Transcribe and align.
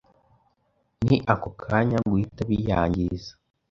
ni 1.05 1.17
ako 1.33 1.49
kanya 1.61 1.97
guhita 2.09 2.41
biyangiza 2.49 3.31